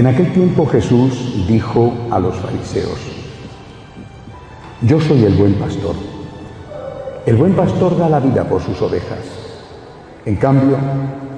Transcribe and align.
En 0.00 0.06
aquel 0.06 0.32
tiempo 0.32 0.64
Jesús 0.64 1.46
dijo 1.46 1.92
a 2.10 2.18
los 2.18 2.34
fariseos, 2.36 2.98
yo 4.80 4.98
soy 4.98 5.26
el 5.26 5.34
buen 5.34 5.52
pastor. 5.56 5.94
El 7.26 7.36
buen 7.36 7.52
pastor 7.52 7.98
da 7.98 8.08
la 8.08 8.18
vida 8.18 8.44
por 8.44 8.62
sus 8.62 8.80
ovejas. 8.80 9.18
En 10.24 10.36
cambio, 10.36 10.78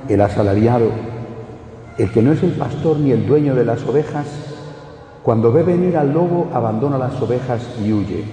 el 0.09 0.21
asalariado, 0.21 0.91
el 1.99 2.13
que 2.13 2.23
no 2.23 2.31
es 2.31 2.45
el 2.45 2.53
pastor 2.53 2.99
ni 2.99 3.11
el 3.11 3.27
dueño 3.27 3.57
de 3.57 3.65
las 3.65 3.85
ovejas, 3.85 4.27
cuando 5.25 5.53
ve 5.53 5.65
venir 5.65 5.97
al 5.97 6.13
lobo 6.13 6.49
abandona 6.55 6.99
las 6.99 7.21
ovejas 7.21 7.69
y 7.85 7.93
huye. 7.93 8.25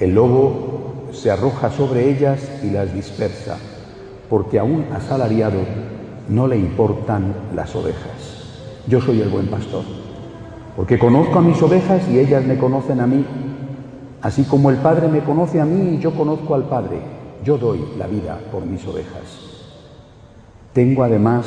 El 0.00 0.12
lobo 0.12 1.10
se 1.12 1.30
arroja 1.30 1.70
sobre 1.70 2.10
ellas 2.10 2.40
y 2.64 2.70
las 2.70 2.92
dispersa, 2.92 3.58
porque 4.28 4.58
a 4.58 4.64
un 4.64 4.86
asalariado 4.92 5.60
no 6.28 6.48
le 6.48 6.56
importan 6.56 7.32
las 7.54 7.76
ovejas. 7.76 8.23
Yo 8.86 9.00
soy 9.00 9.22
el 9.22 9.30
buen 9.30 9.46
pastor, 9.46 9.82
porque 10.76 10.98
conozco 10.98 11.38
a 11.38 11.42
mis 11.42 11.60
ovejas 11.62 12.06
y 12.08 12.18
ellas 12.18 12.44
me 12.44 12.58
conocen 12.58 13.00
a 13.00 13.06
mí, 13.06 13.24
así 14.20 14.44
como 14.44 14.68
el 14.68 14.76
Padre 14.76 15.08
me 15.08 15.20
conoce 15.20 15.58
a 15.58 15.64
mí 15.64 15.94
y 15.94 15.98
yo 15.98 16.12
conozco 16.12 16.54
al 16.54 16.64
Padre. 16.64 16.98
Yo 17.42 17.56
doy 17.56 17.82
la 17.98 18.06
vida 18.06 18.38
por 18.52 18.66
mis 18.66 18.86
ovejas. 18.86 19.22
Tengo 20.74 21.02
además 21.02 21.46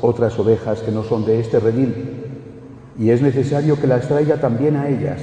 otras 0.00 0.38
ovejas 0.38 0.80
que 0.80 0.92
no 0.92 1.02
son 1.02 1.24
de 1.24 1.40
este 1.40 1.58
redil, 1.58 2.22
y 2.96 3.10
es 3.10 3.20
necesario 3.20 3.80
que 3.80 3.88
las 3.88 4.06
traiga 4.06 4.36
también 4.36 4.76
a 4.76 4.88
ellas. 4.88 5.20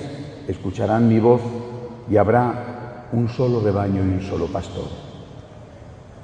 Escucharán 0.49 1.07
mi 1.07 1.19
voz 1.21 1.41
y 2.11 2.17
habrá 2.17 3.07
un 3.13 3.29
solo 3.29 3.61
rebaño 3.61 4.03
y 4.03 4.15
un 4.15 4.21
solo 4.21 4.47
pastor. 4.47 4.89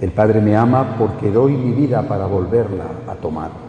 El 0.01 0.11
Padre 0.11 0.41
me 0.41 0.57
ama 0.57 0.97
porque 0.97 1.31
doy 1.31 1.53
mi 1.53 1.71
vida 1.71 2.01
para 2.01 2.25
volverla 2.25 2.85
a 3.07 3.15
tomar. 3.15 3.68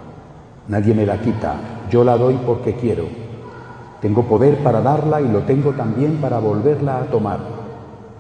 Nadie 0.70 0.94
me 0.94 1.04
la 1.04 1.20
quita, 1.20 1.56
yo 1.90 2.04
la 2.04 2.16
doy 2.16 2.38
porque 2.46 2.76
quiero. 2.76 3.06
Tengo 4.00 4.22
poder 4.22 4.58
para 4.58 4.80
darla 4.80 5.20
y 5.20 5.26
lo 5.26 5.40
tengo 5.40 5.72
también 5.72 6.18
para 6.18 6.38
volverla 6.38 6.98
a 6.98 7.06
tomar. 7.06 7.40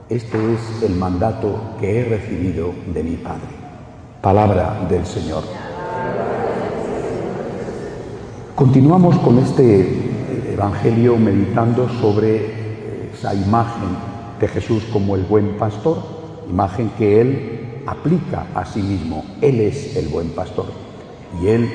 Este 0.08 0.36
es 0.54 0.82
el 0.82 0.96
mandato 0.96 1.76
que 1.78 2.00
he 2.00 2.04
recibido 2.04 2.72
de 2.92 3.04
mi 3.04 3.16
Padre. 3.18 3.54
Palabra 4.20 4.84
del 4.88 5.06
Señor. 5.06 5.44
Continuamos 8.56 9.16
con 9.20 9.38
este 9.38 10.52
Evangelio 10.52 11.18
meditando 11.18 11.88
sobre 12.00 13.10
esa 13.14 13.32
imagen 13.32 13.90
de 14.40 14.48
Jesús 14.48 14.82
como 14.92 15.14
el 15.14 15.22
buen 15.22 15.56
pastor, 15.56 15.98
imagen 16.50 16.90
que 16.98 17.20
Él 17.20 17.82
aplica 17.86 18.46
a 18.56 18.64
sí 18.64 18.82
mismo. 18.82 19.24
Él 19.40 19.60
es 19.60 19.94
el 19.94 20.08
buen 20.08 20.30
pastor 20.30 20.66
y 21.40 21.46
Él 21.46 21.70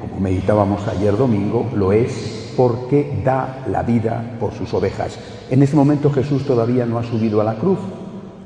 como 0.00 0.20
meditábamos 0.20 0.86
ayer 0.88 1.16
domingo, 1.16 1.68
lo 1.74 1.92
es 1.92 2.52
porque 2.56 3.20
da 3.24 3.64
la 3.70 3.82
vida 3.82 4.36
por 4.40 4.52
sus 4.52 4.72
ovejas. 4.74 5.18
En 5.50 5.62
ese 5.62 5.76
momento 5.76 6.10
Jesús 6.10 6.44
todavía 6.44 6.86
no 6.86 6.98
ha 6.98 7.04
subido 7.04 7.40
a 7.40 7.44
la 7.44 7.54
cruz, 7.54 7.78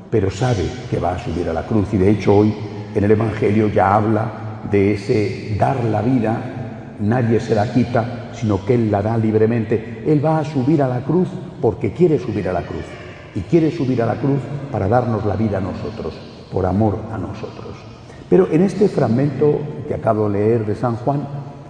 pero 0.09 0.29
sabe 0.29 0.65
que 0.91 0.99
va 0.99 1.15
a 1.15 1.19
subir 1.19 1.49
a 1.49 1.53
la 1.53 1.65
cruz 1.65 1.91
y 1.93 1.97
de 1.97 2.11
hecho 2.11 2.35
hoy 2.35 2.53
en 2.93 3.03
el 3.03 3.11
Evangelio 3.11 3.67
ya 3.69 3.95
habla 3.95 4.61
de 4.69 4.93
ese 4.93 5.55
dar 5.57 5.83
la 5.83 6.01
vida, 6.01 6.95
nadie 6.99 7.39
se 7.39 7.55
la 7.55 7.73
quita, 7.73 8.29
sino 8.33 8.63
que 8.63 8.75
Él 8.75 8.91
la 8.91 9.01
da 9.01 9.17
libremente. 9.17 10.03
Él 10.05 10.23
va 10.23 10.39
a 10.39 10.45
subir 10.45 10.83
a 10.83 10.87
la 10.87 11.01
cruz 11.01 11.29
porque 11.59 11.91
quiere 11.91 12.19
subir 12.19 12.47
a 12.47 12.53
la 12.53 12.61
cruz 12.61 12.85
y 13.35 13.41
quiere 13.41 13.71
subir 13.71 14.01
a 14.03 14.05
la 14.05 14.15
cruz 14.15 14.39
para 14.71 14.87
darnos 14.87 15.25
la 15.25 15.35
vida 15.35 15.57
a 15.57 15.61
nosotros, 15.61 16.13
por 16.51 16.65
amor 16.65 16.99
a 17.11 17.17
nosotros. 17.17 17.73
Pero 18.29 18.47
en 18.51 18.61
este 18.61 18.87
fragmento 18.87 19.59
que 19.87 19.95
acabo 19.95 20.29
de 20.29 20.39
leer 20.39 20.65
de 20.65 20.75
San 20.75 20.95
Juan, 20.97 21.21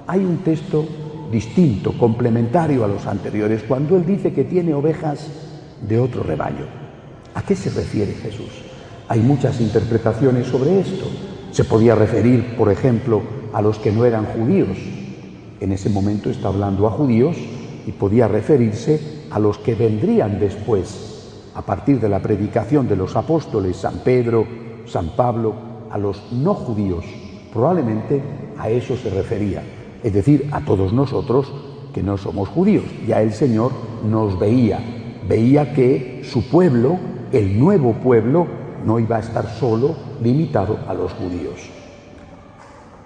hay 0.07 0.23
un 0.23 0.37
texto 0.37 0.85
distinto, 1.31 1.97
complementario 1.97 2.83
a 2.83 2.87
los 2.87 3.05
anteriores, 3.07 3.63
cuando 3.63 3.95
él 3.95 4.05
dice 4.05 4.33
que 4.33 4.43
tiene 4.43 4.73
ovejas 4.73 5.27
de 5.81 5.99
otro 5.99 6.23
rebaño. 6.23 6.65
¿A 7.33 7.41
qué 7.41 7.55
se 7.55 7.69
refiere 7.69 8.13
Jesús? 8.13 8.51
Hay 9.07 9.19
muchas 9.19 9.59
interpretaciones 9.59 10.47
sobre 10.47 10.79
esto. 10.79 11.05
Se 11.51 11.65
podía 11.65 11.95
referir, 11.95 12.55
por 12.55 12.71
ejemplo, 12.71 13.21
a 13.51 13.61
los 13.61 13.79
que 13.79 13.91
no 13.91 14.05
eran 14.05 14.25
judíos. 14.25 14.77
En 15.59 15.71
ese 15.71 15.89
momento 15.89 16.29
está 16.29 16.49
hablando 16.49 16.87
a 16.87 16.91
judíos 16.91 17.37
y 17.85 17.91
podía 17.91 18.27
referirse 18.27 19.23
a 19.31 19.39
los 19.39 19.57
que 19.57 19.75
vendrían 19.75 20.39
después, 20.39 21.49
a 21.55 21.61
partir 21.63 21.99
de 21.99 22.09
la 22.09 22.21
predicación 22.21 22.87
de 22.87 22.95
los 22.95 23.15
apóstoles, 23.15 23.77
San 23.77 23.99
Pedro, 23.99 24.45
San 24.85 25.15
Pablo, 25.15 25.55
a 25.89 25.97
los 25.97 26.31
no 26.31 26.53
judíos. 26.53 27.05
Probablemente 27.51 28.21
a 28.57 28.69
eso 28.69 28.95
se 28.95 29.09
refería 29.09 29.63
es 30.03 30.13
decir, 30.13 30.49
a 30.51 30.61
todos 30.65 30.93
nosotros 30.93 31.51
que 31.93 32.03
no 32.03 32.17
somos 32.17 32.49
judíos. 32.49 32.83
Ya 33.07 33.21
el 33.21 33.33
Señor 33.33 33.71
nos 34.03 34.37
veía, 34.37 34.79
veía 35.27 35.73
que 35.73 36.21
su 36.23 36.43
pueblo, 36.49 36.97
el 37.31 37.57
nuevo 37.57 37.93
pueblo, 37.93 38.47
no 38.85 38.99
iba 38.99 39.17
a 39.17 39.19
estar 39.19 39.47
solo 39.47 39.95
limitado 40.21 40.77
a 40.87 40.93
los 40.93 41.13
judíos. 41.13 41.69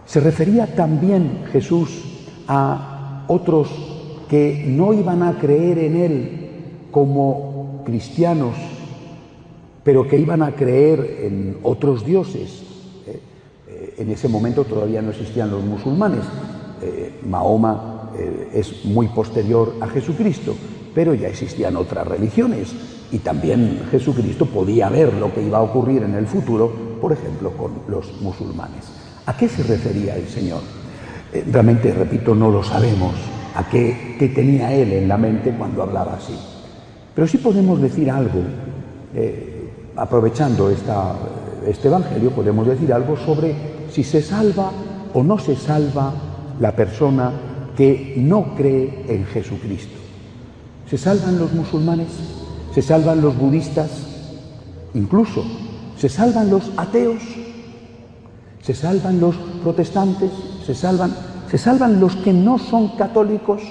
Se 0.05 0.19
refería 0.19 0.73
también 0.73 1.43
Jesús 1.51 2.03
a 2.47 3.25
otros 3.27 3.69
que 4.29 4.65
no 4.67 4.93
iban 4.93 5.21
a 5.21 5.37
creer 5.37 5.77
en 5.79 5.95
Él 5.95 6.49
como 6.91 7.83
cristianos, 7.85 8.55
pero 9.83 10.07
que 10.07 10.17
iban 10.17 10.41
a 10.41 10.53
creer 10.55 11.19
en 11.23 11.57
otros 11.63 12.05
dioses. 12.05 12.63
Eh, 13.05 13.19
eh, 13.67 13.95
en 13.99 14.09
ese 14.09 14.27
momento 14.27 14.63
todavía 14.63 15.01
no 15.01 15.11
existían 15.11 15.51
los 15.51 15.63
musulmanes, 15.63 16.23
eh, 16.81 17.19
Mahoma 17.27 18.11
eh, 18.17 18.49
es 18.53 18.85
muy 18.85 19.07
posterior 19.07 19.75
a 19.81 19.87
Jesucristo, 19.87 20.55
pero 20.93 21.13
ya 21.13 21.27
existían 21.27 21.75
otras 21.75 22.07
religiones 22.07 22.73
y 23.11 23.19
también 23.19 23.81
Jesucristo 23.91 24.45
podía 24.45 24.89
ver 24.89 25.13
lo 25.13 25.33
que 25.33 25.41
iba 25.41 25.59
a 25.59 25.61
ocurrir 25.61 26.03
en 26.03 26.15
el 26.15 26.27
futuro, 26.27 26.71
por 27.01 27.13
ejemplo, 27.13 27.51
con 27.51 27.71
los 27.87 28.21
musulmanes. 28.21 28.85
¿A 29.25 29.35
qué 29.35 29.47
se 29.47 29.63
refería 29.63 30.15
el 30.15 30.27
Señor? 30.27 30.61
Eh, 31.33 31.43
realmente, 31.51 31.91
repito, 31.93 32.33
no 32.35 32.49
lo 32.49 32.63
sabemos 32.63 33.13
a 33.55 33.67
qué, 33.69 34.15
qué, 34.19 34.29
tenía 34.29 34.73
Él 34.73 34.93
en 34.93 35.07
la 35.07 35.17
mente 35.17 35.55
cuando 35.57 35.83
hablaba 35.83 36.13
así. 36.13 36.37
Pero 37.13 37.27
sí 37.27 37.37
podemos 37.37 37.81
decir 37.81 38.11
algo, 38.11 38.43
aprovechando 39.95 40.69
esta, 40.69 41.15
este 41.65 41.87
Evangelio, 41.87 42.29
podemos 42.31 42.67
decir 42.67 42.93
algo 42.93 43.17
sobre 43.17 43.55
si 43.89 44.03
se 44.03 44.21
salva 44.21 44.71
o 45.13 45.23
no 45.23 45.39
se 45.39 45.55
salva 45.55 46.13
la 46.59 46.75
persona 46.75 47.31
que 47.75 48.15
no 48.17 48.55
cree 48.55 49.05
en 49.07 49.25
Jesucristo. 49.25 49.97
¿Se 50.89 50.97
salvan 50.97 51.37
los 51.37 51.53
musulmanes? 51.53 52.07
¿Se 52.73 52.81
salvan 52.81 53.21
los 53.21 53.37
budistas? 53.37 53.89
Incluso, 54.93 55.43
¿se 55.97 56.09
salvan 56.09 56.49
los 56.49 56.71
ateos? 56.77 57.21
¿Se 58.61 58.73
salvan 58.73 59.19
los 59.19 59.35
protestantes? 59.63 60.31
¿Se 60.65 60.73
salvan, 60.73 61.13
¿Se 61.49 61.57
salvan 61.57 61.99
los 61.99 62.15
que 62.17 62.33
no 62.33 62.57
son 62.57 62.97
católicos? 62.97 63.61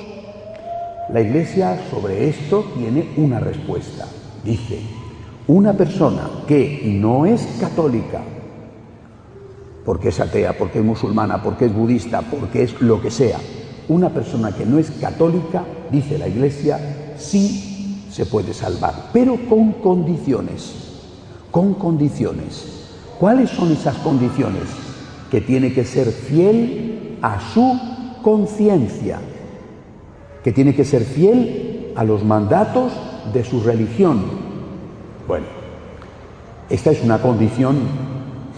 La 1.12 1.20
Iglesia 1.20 1.78
sobre 1.90 2.28
esto 2.28 2.64
tiene 2.76 3.10
una 3.16 3.40
respuesta. 3.40 4.06
Dice, 4.44 4.80
una 5.46 5.72
persona 5.72 6.22
que 6.46 6.82
no 6.84 7.26
es 7.26 7.46
católica, 7.60 8.20
porque 9.86 10.08
es 10.08 10.18
atea, 10.18 10.58
porque 10.58 10.80
es 10.80 10.84
musulmana, 10.84 11.40
porque 11.40 11.66
es 11.66 11.72
budista, 11.72 12.20
porque 12.22 12.64
es 12.64 12.80
lo 12.82 13.00
que 13.00 13.12
sea. 13.12 13.38
Una 13.88 14.10
persona 14.10 14.50
que 14.50 14.66
no 14.66 14.78
es 14.78 14.90
católica, 14.90 15.64
dice 15.92 16.18
la 16.18 16.26
Iglesia, 16.26 17.14
sí 17.16 18.04
se 18.10 18.26
puede 18.26 18.52
salvar, 18.52 19.10
pero 19.12 19.38
con 19.48 19.74
condiciones, 19.74 20.74
con 21.52 21.74
condiciones. 21.74 22.66
¿Cuáles 23.20 23.50
son 23.50 23.70
esas 23.70 23.96
condiciones? 23.98 24.64
Que 25.30 25.40
tiene 25.40 25.72
que 25.72 25.84
ser 25.84 26.08
fiel 26.08 27.18
a 27.22 27.38
su 27.40 27.78
conciencia, 28.22 29.20
que 30.42 30.50
tiene 30.50 30.74
que 30.74 30.84
ser 30.84 31.04
fiel 31.04 31.92
a 31.94 32.02
los 32.02 32.24
mandatos 32.24 32.92
de 33.32 33.44
su 33.44 33.60
religión. 33.60 34.24
Bueno, 35.28 35.46
Esta 36.68 36.90
es 36.90 37.04
una 37.04 37.22
condición 37.22 37.76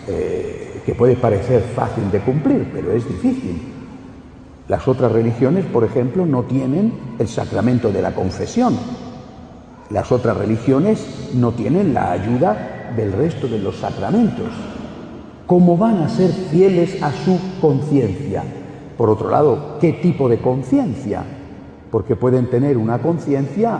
eh, 0.07 0.58
que 0.89 0.95
puede 0.95 1.17
parecer 1.17 1.61
fácil 1.77 2.11
de 2.11 2.19
cumplir, 2.21 2.71
pero 2.73 2.93
es 2.93 3.07
difícil. 3.07 3.61
Las 4.69 4.89
otras 4.89 5.13
religiones, 5.13 5.67
por 5.67 5.85
ejemplo, 5.85 6.25
no 6.25 6.45
tienen 6.45 6.95
el 7.19 7.29
sacramento 7.29 7.93
de 7.93 8.01
la 8.01 8.15
confesión. 8.15 8.75
Las 9.91 10.11
otras 10.11 10.39
religiones 10.39 11.31
no 11.35 11.53
tienen 11.53 11.93
la 11.93 12.13
ayuda 12.13 12.95
del 12.97 13.13
resto 13.13 13.49
de 13.49 13.59
los 13.59 13.77
sacramentos. 13.77 14.49
¿Cómo 15.47 15.77
van 15.77 15.99
a 15.99 16.09
ser 16.09 16.31
fieles 16.31 17.03
a 17.03 17.13
su 17.13 17.39
conciencia? 17.61 18.43
Por 18.97 19.11
otro 19.11 19.29
lado, 19.29 19.77
¿qué 19.83 19.93
tipo 19.93 20.27
de 20.27 20.39
conciencia? 20.39 21.23
Porque 21.91 22.17
pueden 22.17 22.49
tener 22.49 22.79
una 22.79 22.99
conciencia 23.01 23.79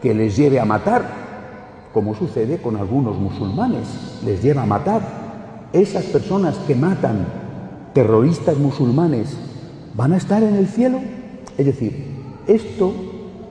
que 0.00 0.14
les 0.14 0.34
lleve 0.34 0.58
a 0.58 0.64
matar, 0.64 1.04
como 1.92 2.14
sucede 2.14 2.56
con 2.62 2.78
algunos 2.78 3.18
musulmanes, 3.18 4.22
les 4.24 4.42
lleva 4.42 4.62
a 4.62 4.66
matar. 4.66 5.25
Esas 5.76 6.06
personas 6.06 6.56
que 6.66 6.74
matan 6.74 7.26
terroristas 7.92 8.56
musulmanes 8.56 9.36
van 9.92 10.14
a 10.14 10.16
estar 10.16 10.42
en 10.42 10.54
el 10.54 10.68
cielo. 10.68 11.00
Es 11.58 11.66
decir, 11.66 12.14
esto 12.46 12.94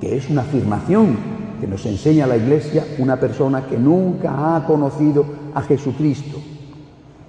que 0.01 0.17
es 0.17 0.27
una 0.31 0.41
afirmación 0.41 1.17
que 1.61 1.67
nos 1.67 1.85
enseña 1.85 2.25
la 2.25 2.37
Iglesia, 2.37 2.83
una 2.97 3.19
persona 3.19 3.67
que 3.67 3.77
nunca 3.77 4.55
ha 4.55 4.65
conocido 4.65 5.23
a 5.53 5.61
Jesucristo, 5.61 6.39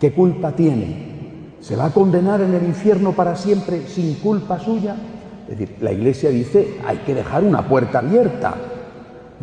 ¿qué 0.01 0.15
culpa 0.15 0.53
tiene? 0.53 1.57
¿Se 1.61 1.77
va 1.77 1.85
a 1.85 1.93
condenar 1.93 2.41
en 2.41 2.55
el 2.55 2.65
infierno 2.65 3.13
para 3.13 3.37
siempre 3.37 3.87
sin 3.87 4.15
culpa 4.15 4.59
suya? 4.59 4.97
Es 5.47 5.59
decir, 5.59 5.77
la 5.83 5.93
Iglesia 5.93 6.31
dice, 6.31 6.79
hay 6.87 6.97
que 7.05 7.15
dejar 7.15 7.45
una 7.45 7.69
puerta 7.69 7.99
abierta. 7.99 8.55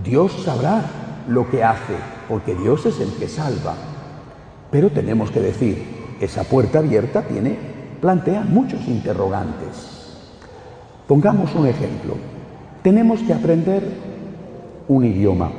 Dios 0.03 0.31
sabrá 0.44 0.81
lo 1.27 1.47
que 1.47 1.63
hace, 1.63 1.94
porque 2.27 2.55
Dios 2.55 2.88
es 2.88 3.00
el 3.00 3.11
que 3.19 3.27
salva. 3.27 3.75
Pero 4.74 4.90
tenemos 4.90 5.30
que 5.30 5.40
decir, 5.40 5.78
esa 6.20 6.44
puerta 6.46 6.80
abierta 6.80 7.22
tiene, 7.22 7.56
plantea 8.02 8.42
muchos 8.42 8.88
interrogantes. 8.88 10.18
Pongamos 11.08 11.54
un 11.54 11.68
ejemplo. 11.68 12.16
Tenemos 12.81 13.22
que 13.22 13.34
aprender 13.34 13.84
un 14.88 15.06
idioma, 15.06 15.52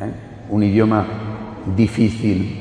¿eh? 0.00 0.12
un 0.48 0.62
idioma 0.62 1.06
difícil, 1.76 2.56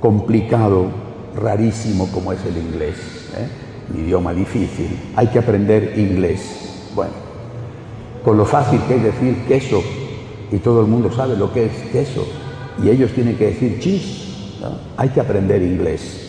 complicado, 0.00 0.86
rarísimo 1.34 2.06
como 2.12 2.32
es 2.32 2.38
el 2.46 2.56
inglés. 2.58 3.32
¿eh? 3.36 3.48
Un 3.92 4.04
idioma 4.04 4.32
difícil. 4.32 4.96
Hay 5.16 5.26
que 5.26 5.40
aprender 5.40 5.98
inglés. 5.98 6.92
Bueno, 6.94 7.14
con 8.24 8.36
lo 8.36 8.44
fácil 8.44 8.80
que 8.86 8.94
es 8.94 9.02
decir 9.02 9.34
queso, 9.48 9.82
y 10.52 10.58
todo 10.58 10.82
el 10.82 10.86
mundo 10.86 11.10
sabe 11.10 11.36
lo 11.36 11.52
que 11.52 11.66
es 11.66 11.72
queso, 11.90 12.24
y 12.80 12.90
ellos 12.90 13.10
tienen 13.12 13.36
que 13.36 13.46
decir 13.46 13.80
cheese. 13.80 14.25
Hay 14.96 15.08
que 15.10 15.20
aprender 15.20 15.62
inglés. 15.62 16.26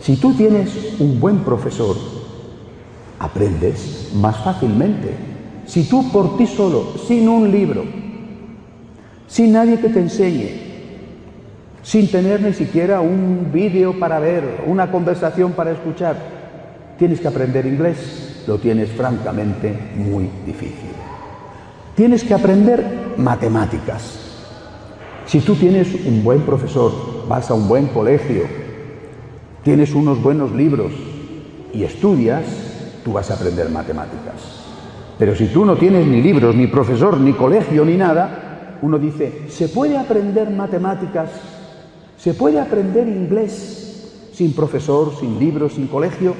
Si 0.00 0.16
tú 0.16 0.34
tienes 0.34 0.70
un 0.98 1.18
buen 1.18 1.38
profesor, 1.38 1.96
aprendes 3.18 4.10
más 4.14 4.36
fácilmente. 4.38 5.14
Si 5.66 5.88
tú 5.88 6.10
por 6.12 6.36
ti 6.36 6.46
solo, 6.46 6.94
sin 7.06 7.28
un 7.28 7.50
libro, 7.50 7.84
sin 9.26 9.52
nadie 9.52 9.80
que 9.80 9.88
te 9.88 10.00
enseñe, 10.00 10.64
sin 11.82 12.10
tener 12.10 12.42
ni 12.42 12.52
siquiera 12.52 13.00
un 13.00 13.50
vídeo 13.52 13.98
para 13.98 14.18
ver, 14.18 14.64
una 14.66 14.90
conversación 14.90 15.52
para 15.52 15.70
escuchar, 15.70 16.16
tienes 16.98 17.20
que 17.20 17.28
aprender 17.28 17.66
inglés, 17.66 18.42
lo 18.46 18.58
tienes 18.58 18.90
francamente 18.90 19.74
muy 19.96 20.28
difícil. 20.46 20.90
Tienes 21.94 22.24
que 22.24 22.34
aprender 22.34 23.14
matemáticas. 23.16 24.20
Si 25.26 25.40
tú 25.40 25.54
tienes 25.54 25.94
un 26.06 26.22
buen 26.22 26.42
profesor, 26.42 27.13
vas 27.28 27.50
a 27.50 27.54
un 27.54 27.68
buen 27.68 27.86
colegio, 27.88 28.42
tienes 29.62 29.94
unos 29.94 30.22
buenos 30.22 30.52
libros 30.52 30.92
y 31.72 31.84
estudias, 31.84 32.44
tú 33.04 33.12
vas 33.12 33.30
a 33.30 33.34
aprender 33.34 33.70
matemáticas. 33.70 34.34
Pero 35.18 35.34
si 35.34 35.46
tú 35.46 35.64
no 35.64 35.76
tienes 35.76 36.06
ni 36.06 36.20
libros, 36.20 36.54
ni 36.54 36.66
profesor, 36.66 37.18
ni 37.18 37.32
colegio, 37.32 37.84
ni 37.84 37.96
nada, 37.96 38.78
uno 38.82 38.98
dice, 38.98 39.46
¿se 39.48 39.68
puede 39.68 39.96
aprender 39.96 40.50
matemáticas? 40.50 41.30
¿Se 42.18 42.34
puede 42.34 42.60
aprender 42.60 43.08
inglés 43.08 44.30
sin 44.32 44.52
profesor, 44.52 45.12
sin 45.18 45.38
libros, 45.38 45.74
sin 45.74 45.86
colegio? 45.86 46.34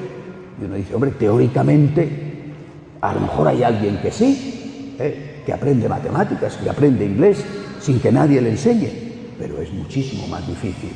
Y 0.61 0.65
uno 0.65 0.75
dice, 0.75 0.95
hombre, 0.95 1.13
teóricamente, 1.13 2.53
a 3.01 3.15
lo 3.15 3.21
mejor 3.21 3.49
hay 3.49 3.63
alguien 3.63 3.99
que 3.99 4.11
sí, 4.11 4.97
¿eh? 4.99 5.43
que 5.45 5.53
aprende 5.53 5.89
matemáticas, 5.89 6.57
que 6.57 6.71
aprende 6.71 7.05
inglés, 7.05 7.45
sin 7.81 8.01
que 8.01 8.11
nadie 8.11 8.41
le 8.41 8.51
enseñe, 8.51 9.04
pero 9.39 9.61
es 9.61 9.73
muchísimo 9.73 10.27
más 10.29 10.47
difícil. 10.47 10.93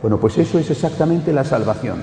Bueno, 0.00 0.18
pues 0.18 0.38
eso 0.38 0.58
es 0.58 0.70
exactamente 0.70 1.32
la 1.32 1.44
salvación. 1.44 1.98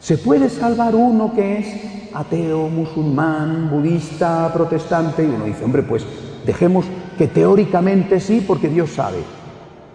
¿Se 0.00 0.18
puede 0.18 0.48
salvar 0.48 0.96
uno 0.96 1.32
que 1.32 1.58
es 1.58 1.66
ateo, 2.12 2.68
musulmán, 2.68 3.70
budista, 3.70 4.52
protestante? 4.52 5.22
Y 5.22 5.28
uno 5.28 5.44
dice, 5.44 5.64
hombre, 5.64 5.82
pues 5.82 6.04
dejemos 6.44 6.86
que 7.16 7.28
teóricamente 7.28 8.18
sí, 8.18 8.44
porque 8.44 8.68
Dios 8.68 8.90
sabe. 8.90 9.18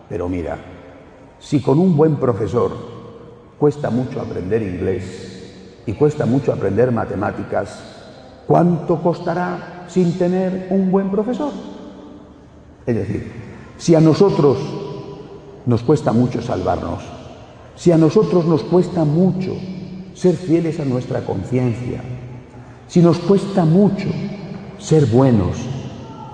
Pero 0.07 0.29
mira, 0.29 0.57
si 1.39 1.59
con 1.61 1.79
un 1.79 1.97
buen 1.97 2.15
profesor 2.15 2.71
cuesta 3.59 3.89
mucho 3.89 4.21
aprender 4.21 4.61
inglés 4.61 5.83
y 5.85 5.93
cuesta 5.93 6.25
mucho 6.25 6.53
aprender 6.53 6.91
matemáticas, 6.91 7.83
¿cuánto 8.47 9.01
costará 9.01 9.85
sin 9.89 10.17
tener 10.17 10.67
un 10.69 10.89
buen 10.89 11.11
profesor? 11.11 11.51
Es 12.85 12.95
decir, 12.95 13.46
si 13.77 13.95
a 13.95 14.01
nosotros 14.01 14.57
nos 15.65 15.83
cuesta 15.83 16.11
mucho 16.11 16.41
salvarnos, 16.41 16.99
si 17.75 17.91
a 17.91 17.97
nosotros 17.97 18.45
nos 18.45 18.63
cuesta 18.63 19.05
mucho 19.05 19.53
ser 20.13 20.35
fieles 20.35 20.79
a 20.79 20.85
nuestra 20.85 21.21
conciencia, 21.21 22.01
si 22.87 23.01
nos 23.01 23.19
cuesta 23.19 23.65
mucho 23.65 24.07
ser 24.79 25.05
buenos, 25.05 25.57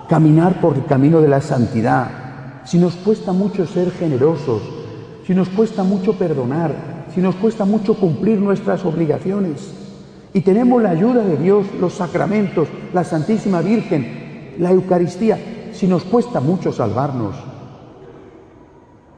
caminar 0.08 0.62
por 0.62 0.76
el 0.76 0.86
camino 0.86 1.20
de 1.20 1.28
la 1.28 1.42
santidad, 1.42 2.62
si 2.66 2.78
nos 2.78 2.96
cuesta 2.96 3.34
mucho 3.34 3.66
ser 3.66 3.92
generosos, 3.92 4.62
si 5.28 5.34
nos 5.34 5.50
cuesta 5.50 5.84
mucho 5.84 6.14
perdonar, 6.14 6.74
si 7.14 7.20
nos 7.20 7.36
cuesta 7.36 7.66
mucho 7.66 7.96
cumplir 7.96 8.40
nuestras 8.40 8.86
obligaciones, 8.86 9.74
y 10.34 10.42
tenemos 10.42 10.82
la 10.82 10.92
ayuda 10.92 11.24
de 11.24 11.38
Dios, 11.38 11.66
los 11.80 11.94
sacramentos, 11.94 12.68
la 12.94 13.04
Santísima 13.04 13.62
Virgen, 13.62 14.56
la 14.60 14.72
Eucaristía, 14.72 15.38
si 15.84 15.90
nos 15.90 16.06
cuesta 16.06 16.40
mucho 16.40 16.72
salvarnos. 16.72 17.36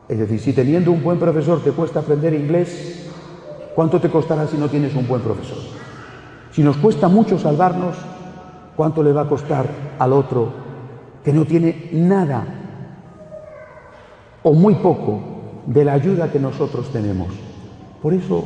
Es 0.09 0.17
decir, 0.17 0.39
si 0.39 0.51
teniendo 0.51 0.91
un 0.91 1.03
buen 1.03 1.19
profesor 1.19 1.63
te 1.63 1.69
cuesta 1.69 2.00
aprender 2.00 2.34
inglés, 2.34 3.07
¿cuánto 3.75 4.01
te 4.01 4.10
costará 4.10 4.48
si 4.48 4.57
no 4.57 4.67
tienes 4.67 4.95
un 4.95 5.07
buen 5.07 5.22
profesor? 5.22 5.60
Si 6.51 6.63
nos 6.63 6.75
cuesta 6.77 7.07
mucho 7.07 7.38
salvarnos, 7.38 7.95
¿cuánto 8.75 9.03
le 9.03 9.13
va 9.13 9.22
a 9.22 9.29
costar 9.29 9.67
al 10.00 10.12
otro 10.12 10.53
que 11.24 11.31
no 11.31 11.45
tiene 11.45 11.89
nada 11.91 12.43
o 14.41 14.51
muy 14.53 14.74
poco 14.74 15.19
de 15.67 15.86
la 15.86 15.93
ayuda 15.93 16.31
que 16.31 16.39
nosotros 16.39 16.91
tenemos? 16.91 17.27
Por 18.01 18.15
eso 18.15 18.43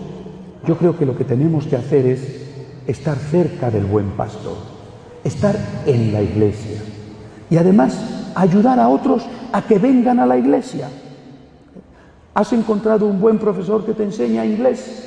yo 0.67 0.75
creo 0.75 0.97
que 0.97 1.05
lo 1.05 1.15
que 1.15 1.23
tenemos 1.23 1.67
que 1.67 1.77
hacer 1.77 2.05
es 2.05 2.51
estar 2.85 3.15
cerca 3.15 3.71
del 3.71 3.85
buen 3.85 4.09
pastor, 4.09 4.57
estar 5.23 5.55
en 5.85 6.11
la 6.11 6.21
iglesia 6.21 6.81
y 7.49 7.57
además 7.57 8.31
ayudar 8.35 8.79
a 8.79 8.89
otros 8.89 9.25
a 9.51 9.61
que 9.61 9.79
vengan 9.79 10.19
a 10.19 10.25
la 10.25 10.37
iglesia. 10.37 10.89
¿Has 12.33 12.53
encontrado 12.53 13.05
un 13.07 13.19
buen 13.19 13.39
profesor 13.39 13.85
que 13.85 13.93
te 13.93 14.03
enseña 14.03 14.45
inglés? 14.45 15.05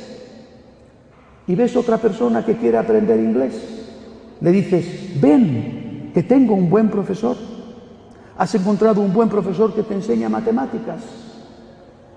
¿Y 1.46 1.54
ves 1.54 1.76
otra 1.76 1.98
persona 1.98 2.44
que 2.44 2.56
quiere 2.56 2.78
aprender 2.78 3.18
inglés? 3.18 3.54
Le 4.40 4.50
dices, 4.50 5.20
ven, 5.20 6.10
que 6.12 6.22
tengo 6.22 6.54
un 6.54 6.68
buen 6.68 6.88
profesor. 6.88 7.36
¿Has 8.36 8.54
encontrado 8.54 9.00
un 9.00 9.12
buen 9.12 9.28
profesor 9.28 9.74
que 9.74 9.82
te 9.82 9.94
enseña 9.94 10.28
matemáticas? 10.28 11.02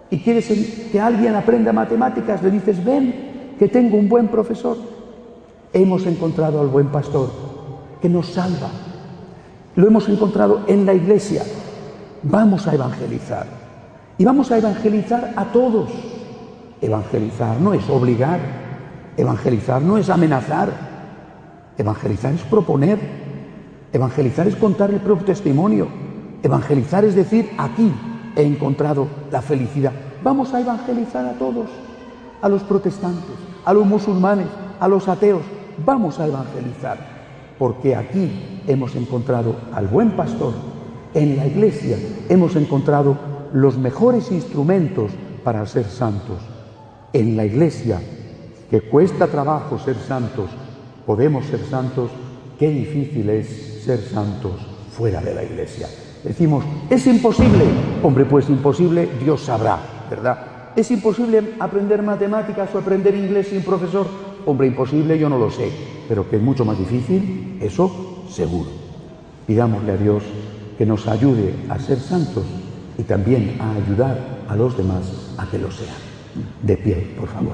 ¿Y 0.10 0.20
quieres 0.20 0.48
que 0.92 1.00
alguien 1.00 1.36
aprenda 1.36 1.72
matemáticas? 1.72 2.42
Le 2.42 2.52
dices, 2.52 2.84
ven, 2.84 3.56
que 3.60 3.68
tengo 3.68 3.98
un 3.98 4.10
buen 4.10 4.28
profesor 4.28 4.96
hemos 5.76 6.06
encontrado 6.06 6.62
al 6.62 6.68
buen 6.68 6.88
pastor 6.88 7.30
que 8.02 8.08
nos 8.08 8.28
salva. 8.28 8.70
Lo 9.76 9.88
hemos 9.88 10.08
encontrado 10.10 10.62
en 10.68 10.86
la 10.86 10.94
iglesia. 10.94 11.44
Vamos 12.24 12.68
a 12.68 12.74
evangelizar. 12.74 13.46
Y 14.18 14.26
vamos 14.26 14.52
a 14.52 14.58
evangelizar 14.58 15.34
a 15.36 15.46
todos. 15.46 15.90
Evangelizar 16.82 17.60
no 17.60 17.74
es 17.74 17.90
obligar. 17.90 18.40
Evangelizar 19.18 19.82
no 19.82 19.98
es 19.98 20.10
amenazar. 20.10 20.70
Evangelizar 21.78 22.34
es 22.34 22.42
proponer. 22.42 23.00
Evangelizar 23.92 24.48
es 24.48 24.56
contar 24.56 24.92
el 24.92 25.02
propio 25.02 25.26
testimonio. 25.26 25.88
Evangelizar 26.42 27.04
es 27.06 27.16
decir, 27.16 27.52
aquí 27.58 27.92
he 28.36 28.44
encontrado 28.44 29.08
la 29.32 29.42
felicidad. 29.42 29.94
Vamos 30.24 30.54
a 30.54 30.62
evangelizar 30.62 31.26
a 31.26 31.34
todos, 31.34 31.70
a 32.42 32.50
los 32.50 32.64
protestantes, 32.64 33.36
a 33.64 33.74
los 33.74 33.86
musulmanes, 33.86 34.48
a 34.80 34.88
los 34.88 35.08
ateos, 35.08 35.42
vamos 35.86 36.20
a 36.20 36.28
evangelizar, 36.28 36.98
porque 37.58 37.96
aquí 37.96 38.62
hemos 38.68 38.96
encontrado 38.96 39.56
al 39.74 39.88
buen 39.88 40.12
pastor, 40.12 40.54
en 41.14 41.38
la 41.38 41.48
iglesia 41.48 41.98
hemos 42.30 42.56
encontrado 42.56 43.18
los 43.54 43.78
mejores 43.78 44.32
instrumentos 44.32 45.12
para 45.44 45.66
ser 45.66 45.86
santos. 45.86 46.40
En 47.14 47.38
la 47.38 47.46
iglesia, 47.46 48.02
que 48.70 48.82
cuesta 48.82 49.28
trabajo 49.28 49.80
ser 49.80 49.96
santos, 49.96 50.50
podemos 51.06 51.46
ser 51.46 51.62
santos, 51.70 52.12
qué 52.60 52.70
difícil 52.70 53.30
es 53.30 53.84
ser 53.86 54.00
santos 54.00 54.54
fuera 54.92 55.22
de 55.22 55.34
la 55.34 55.44
iglesia. 55.44 55.88
Decimos, 56.24 56.66
es 56.90 57.06
imposible. 57.08 57.64
Hombre, 58.04 58.26
pues 58.26 58.50
imposible, 58.50 59.08
Dios 59.24 59.42
sabrá, 59.42 59.80
¿verdad? 60.10 60.74
¿Es 60.76 60.90
imposible 60.92 61.54
aprender 61.60 62.02
matemáticas 62.02 62.74
o 62.74 62.80
aprender 62.80 63.16
inglés 63.16 63.48
sin 63.48 63.62
profesor? 63.62 64.08
Hombre, 64.46 64.68
imposible, 64.68 65.18
yo 65.18 65.30
no 65.30 65.38
lo 65.38 65.50
sé. 65.50 65.72
Pero 66.08 66.30
que 66.30 66.36
es 66.38 66.42
mucho 66.42 66.66
más 66.66 66.78
difícil, 66.78 67.58
eso 67.62 68.24
seguro. 68.30 68.70
Pidámosle 69.48 69.92
a 69.92 69.98
Dios 69.98 70.24
que 70.78 70.86
nos 70.86 71.08
ayude 71.08 71.56
a 71.70 71.80
ser 71.80 72.00
santos 72.00 72.46
y 72.98 73.04
también 73.04 73.58
a 73.60 73.74
ayudar 73.76 74.44
a 74.48 74.56
los 74.56 74.78
demás 74.78 75.34
a 75.38 75.50
que 75.50 75.58
lo 75.58 75.72
sean. 75.72 75.96
De 76.62 76.78
pie, 76.78 77.16
por 77.18 77.30
favor. 77.30 77.54